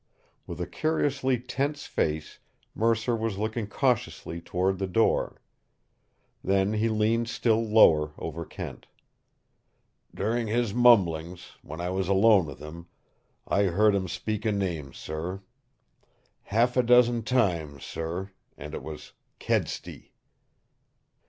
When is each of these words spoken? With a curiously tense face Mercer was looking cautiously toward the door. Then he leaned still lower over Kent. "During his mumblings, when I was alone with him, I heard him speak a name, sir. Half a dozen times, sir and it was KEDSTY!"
With 0.47 0.59
a 0.59 0.65
curiously 0.65 1.37
tense 1.37 1.85
face 1.85 2.39
Mercer 2.73 3.15
was 3.15 3.37
looking 3.37 3.67
cautiously 3.67 4.41
toward 4.41 4.79
the 4.79 4.87
door. 4.87 5.39
Then 6.43 6.73
he 6.73 6.89
leaned 6.89 7.29
still 7.29 7.63
lower 7.63 8.13
over 8.17 8.43
Kent. 8.43 8.87
"During 10.11 10.47
his 10.47 10.73
mumblings, 10.73 11.51
when 11.61 11.79
I 11.79 11.91
was 11.91 12.07
alone 12.07 12.47
with 12.47 12.57
him, 12.57 12.87
I 13.47 13.65
heard 13.65 13.93
him 13.93 14.07
speak 14.07 14.43
a 14.43 14.51
name, 14.51 14.91
sir. 14.91 15.43
Half 16.45 16.75
a 16.77 16.81
dozen 16.81 17.21
times, 17.21 17.85
sir 17.85 18.31
and 18.57 18.73
it 18.73 18.81
was 18.81 19.13
KEDSTY!" 19.39 20.13